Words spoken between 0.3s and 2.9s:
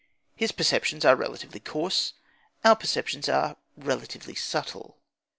His perceptions are relatively coarse; our